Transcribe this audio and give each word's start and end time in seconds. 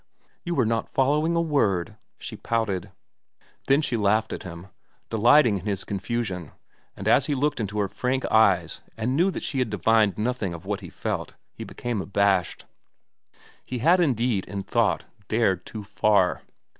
"You 0.43 0.55
were 0.55 0.65
not 0.65 0.89
following 0.89 1.35
a 1.35 1.41
word," 1.41 1.95
she 2.17 2.35
pouted. 2.35 2.89
Then 3.67 3.83
she 3.83 3.95
laughed 3.95 4.33
at 4.33 4.41
him, 4.41 4.69
delighting 5.11 5.59
in 5.59 5.65
his 5.67 5.83
confusion, 5.83 6.53
and 6.97 7.07
as 7.07 7.27
he 7.27 7.35
looked 7.35 7.59
into 7.59 7.77
her 7.77 7.87
frank 7.87 8.25
eyes 8.31 8.81
and 8.97 9.15
knew 9.15 9.29
that 9.29 9.43
she 9.43 9.59
had 9.59 9.69
divined 9.69 10.17
nothing 10.17 10.55
of 10.55 10.65
what 10.65 10.79
he 10.81 10.89
felt, 10.89 11.35
he 11.53 11.63
became 11.63 12.01
abashed. 12.01 12.65
He 13.63 13.77
had 13.77 13.99
indeed 13.99 14.45
in 14.45 14.63
thought 14.63 15.05
dared 15.27 15.67
too 15.67 15.83
far. 15.83 16.41